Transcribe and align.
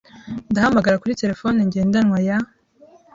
Ndahamagara 0.51 0.99
kuri 1.01 1.17
terefone 1.21 1.59
ngendanwa 1.67 2.17
ya. 2.27 2.37